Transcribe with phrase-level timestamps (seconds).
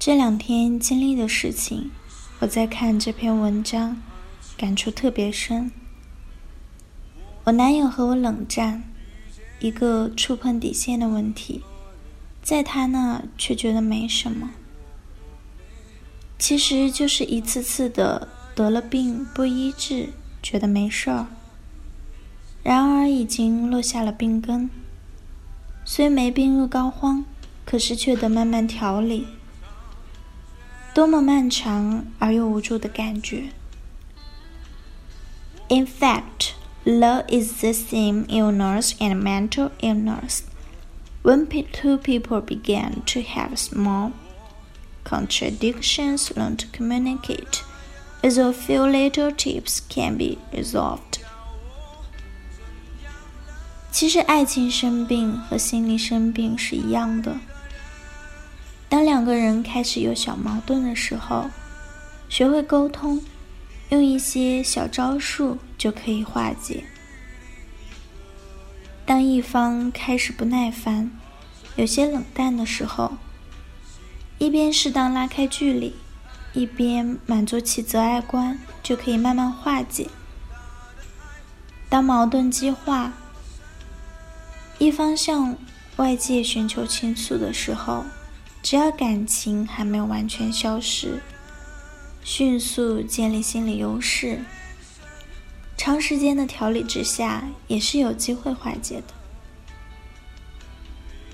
[0.00, 1.90] 这两天经历的事情，
[2.38, 4.00] 我在看这篇文章，
[4.56, 5.70] 感触特别深。
[7.44, 8.82] 我男友和我冷战，
[9.58, 11.62] 一个触碰底线的问题，
[12.42, 14.52] 在他那却觉得没什么。
[16.38, 21.26] 其实就是一次次的得了病不医治，觉得没事儿，
[22.62, 24.70] 然而已经落下了病根。
[25.84, 27.24] 虽没病入膏肓，
[27.66, 29.26] 可是却得慢慢调理。
[30.93, 33.49] 多么漫长而又无助的感觉。
[35.67, 36.53] In fact,
[36.85, 40.41] love is the same illness and mental illness.
[41.23, 44.11] When two people begin to have small
[45.03, 47.63] contradictions, learn to communicate,
[48.21, 51.19] with a few little tips can be resolved.
[53.91, 57.37] 其实，爱情生病和心理生病是一样的。
[59.20, 61.50] 两个人开始有小矛盾的时候，
[62.30, 63.22] 学会沟通，
[63.90, 66.84] 用一些小招数就可以化解。
[69.04, 71.10] 当一方开始不耐烦、
[71.76, 73.12] 有些冷淡的时候，
[74.38, 75.94] 一边适当拉开距离，
[76.54, 80.08] 一边满足其择爱观，就可以慢慢化解。
[81.90, 83.12] 当矛盾激化，
[84.78, 85.54] 一方向
[85.96, 88.06] 外界寻求倾诉的时候，
[88.62, 91.20] 只要感情还没有完全消失，
[92.22, 94.44] 迅速建立心理优势，
[95.76, 99.14] 长时间的调理之下也是有机会化解的。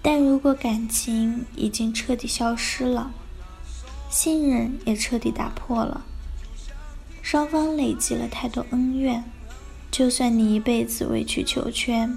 [0.00, 3.10] 但如果感情已经彻底消失了，
[4.08, 6.02] 信任也彻底打破了，
[7.20, 9.22] 双方累积了太多恩怨，
[9.90, 12.16] 就算你一辈子委曲求全，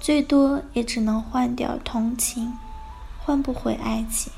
[0.00, 2.52] 最多也只能换掉同情。
[3.28, 4.32] 换不回爱情，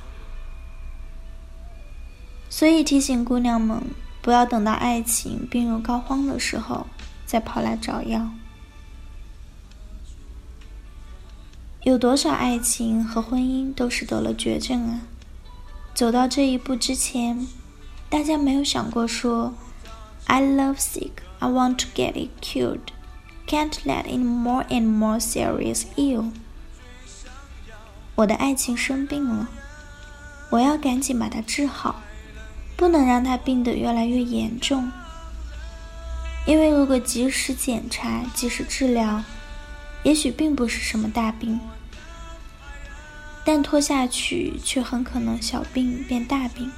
[2.48, 3.80] 所以提醒姑娘们，
[4.20, 6.88] 不要等到爱情病入膏肓的时候
[7.24, 8.30] 再跑来找药。
[11.84, 15.02] 有多少爱情和婚姻都是得了绝症啊？
[15.94, 17.46] 走到这一步之前，
[18.08, 19.54] 大家没有想过说
[20.26, 22.80] ：“I love sick, I want to get it cured,
[23.46, 26.32] can't let in more and more serious ill。”
[28.20, 29.48] 我的爱情生病了，
[30.50, 32.02] 我要赶紧把它治好，
[32.76, 34.92] 不能让它病得越来越严重。
[36.46, 39.24] 因为如果及时检查、及时治疗，
[40.02, 41.58] 也许并不是什么大病，
[43.42, 46.70] 但拖下去却很可能小病变大病。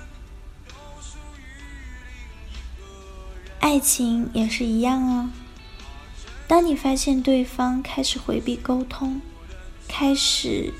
[3.58, 5.32] 爱情也是一样啊。
[6.46, 9.20] 当你发现对方开始回避沟通，
[9.88, 10.72] 开始……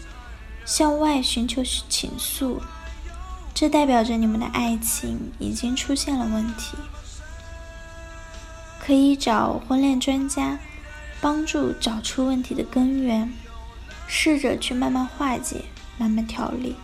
[0.64, 2.60] 向外寻求倾诉，
[3.52, 6.76] 这代表着你们的爱情已经出现了问题。
[8.80, 10.58] 可以找婚恋专家
[11.20, 13.32] 帮助找出问题的根源，
[14.08, 15.64] 试着去慢慢化解、
[15.98, 16.74] 慢慢调理，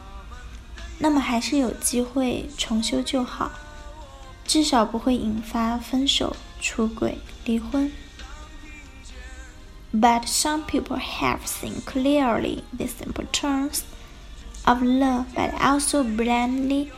[0.98, 3.50] 那么还是有机会重修旧好，
[4.44, 7.90] 至少不会引发分手、出轨、离婚。
[9.95, 13.83] But some people have seen clearly the simple terms
[14.65, 16.89] of love, but also blindly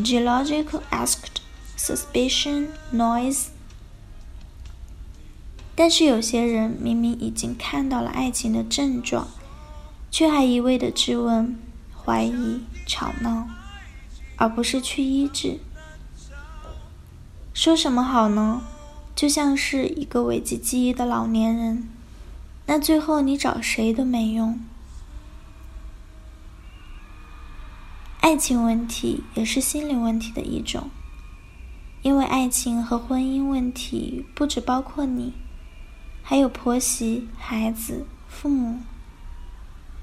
[0.00, 1.40] geological asked
[1.76, 3.48] suspicion, noise.
[5.74, 9.26] 但是有些人明明已经看到了爱情的症状，
[10.10, 11.58] 却还一味的质问、
[11.92, 13.48] 怀疑、吵闹，
[14.36, 15.58] 而不是去医治。
[17.52, 18.62] 说什么好呢？
[19.16, 21.88] 就像是一个危机记忆的老年人。
[22.65, 24.59] 那最后你找谁都没用。
[28.21, 30.89] 爱情问题也是心理问题的一种，
[32.01, 35.33] 因为爱情和婚姻问题不只包括你，
[36.23, 38.79] 还有婆媳、孩子、父母。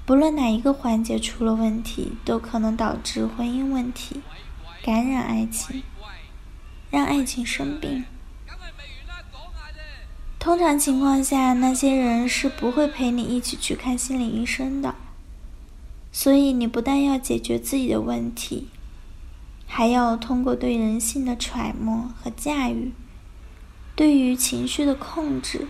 [0.05, 4.21] 不论哪一个环节出了问题，都可能导致婚姻问题，
[4.83, 5.81] 感染爱情，
[6.91, 8.05] 让爱情生病。
[10.39, 14.95] 通常情况下，那些人是不会陪你一起去看心理医生的。
[16.13, 18.69] 所以，你不但要解决自己的问题，
[19.67, 22.93] 还要通过对人性的揣摩和驾驭，
[23.97, 25.67] 对于情绪的控制，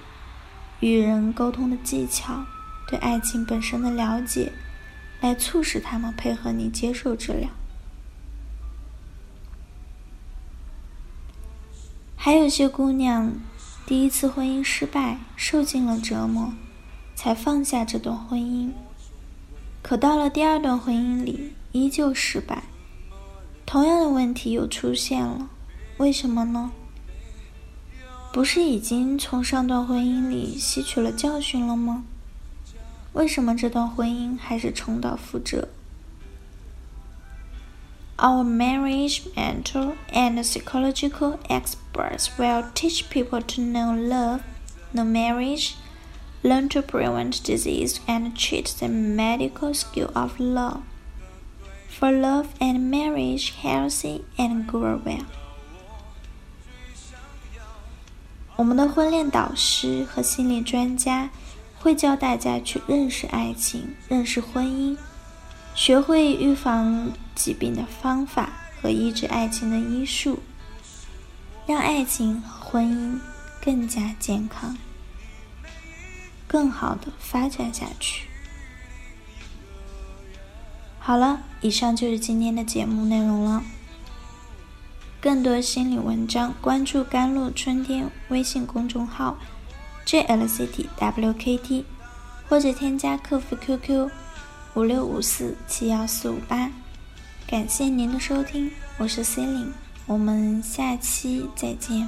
[0.79, 2.45] 与人沟通的技巧，
[2.87, 4.53] 对爱情本身的了解，
[5.19, 7.49] 来促使他们配合你接受治疗。
[12.15, 13.33] 还有些姑娘，
[13.85, 16.53] 第一次婚姻失败，受尽了折磨，
[17.15, 18.71] 才放下这段婚姻。
[19.81, 22.63] 可到了第二段婚姻里，依旧失败，
[23.65, 25.49] 同样的问题又出现了，
[25.97, 26.71] 为什么呢？
[28.31, 32.03] 不是已经从上段婚姻里吸取了教训了吗？
[33.13, 35.67] 为什么这段婚姻还是重蹈覆辙
[38.18, 44.42] ？Our marriage mentor and psychological experts will teach people to know love,
[44.92, 45.74] know marriage,
[46.42, 50.82] learn to prevent disease, and treat the medical skill of love.
[51.88, 55.24] For love and marriage healthy and grow well.
[58.56, 61.30] 我们的婚恋导师和心理专家
[61.80, 64.96] 会教大家去认识爱情，认识婚姻。
[65.75, 68.49] 学会预防疾病的方法
[68.81, 70.39] 和医治爱情的医术，
[71.65, 73.19] 让爱情和婚姻
[73.63, 74.77] 更加健康、
[76.47, 78.25] 更好的发展下去。
[80.99, 83.63] 好了，以上就是今天的节目内容了。
[85.21, 89.37] 更多心理文章，关注“甘露春天”微信公众号
[90.05, 91.83] “jlctwkt”，
[92.47, 94.09] 或者添加客服 QQ。
[94.75, 96.69] 五六五四七幺四五八，
[97.47, 98.69] 感谢您的收听，
[98.99, 99.71] 我是 Celine，，
[100.05, 102.07] 我们下期再见。